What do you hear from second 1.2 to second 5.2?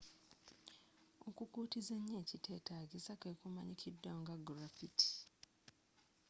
okukuutiza ennyo ekitetaagisa kwe kumanyikiddwa nga graffiti